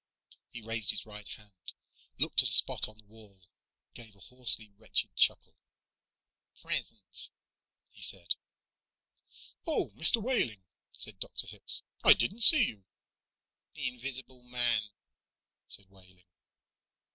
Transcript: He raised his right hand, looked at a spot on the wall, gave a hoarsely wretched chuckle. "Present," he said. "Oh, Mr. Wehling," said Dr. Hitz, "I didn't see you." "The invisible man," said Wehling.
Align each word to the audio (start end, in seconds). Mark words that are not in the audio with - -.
He 0.49 0.63
raised 0.63 0.89
his 0.89 1.05
right 1.05 1.27
hand, 1.27 1.73
looked 2.17 2.41
at 2.41 2.49
a 2.49 2.51
spot 2.51 2.87
on 2.87 2.97
the 2.97 3.03
wall, 3.05 3.39
gave 3.93 4.15
a 4.15 4.19
hoarsely 4.19 4.71
wretched 4.79 5.15
chuckle. 5.15 5.55
"Present," 6.59 7.29
he 7.91 8.01
said. 8.01 8.33
"Oh, 9.67 9.91
Mr. 9.91 10.19
Wehling," 10.19 10.63
said 10.97 11.19
Dr. 11.19 11.45
Hitz, 11.45 11.83
"I 12.03 12.13
didn't 12.13 12.39
see 12.41 12.63
you." 12.63 12.83
"The 13.75 13.89
invisible 13.89 14.41
man," 14.41 14.81
said 15.67 15.85
Wehling. 15.91 16.25